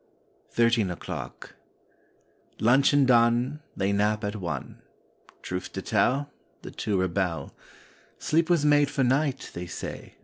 THIRTEEN 0.53 0.89
O'CLOCK 0.89 1.53
L 2.59 2.67
uncheon 2.69 3.05
done, 3.05 3.59
^ 3.71 3.71
They 3.77 3.93
nap 3.93 4.23
at 4.23 4.35
one; 4.35 4.81
Truth 5.43 5.73
to 5.73 5.83
tell, 5.83 6.31
The 6.63 6.71
two 6.71 6.99
rebel. 6.99 7.53
Sleep 8.17 8.49
was 8.49 8.65
made 8.65 8.89
for 8.89 9.03
night, 9.03 9.51
they 9.53 9.67
say. 9.67 10.15